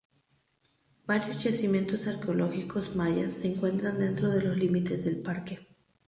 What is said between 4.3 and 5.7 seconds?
de los límites del parque.